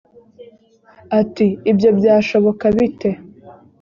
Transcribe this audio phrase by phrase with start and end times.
[1.19, 3.09] ati ibyo byashoboka bite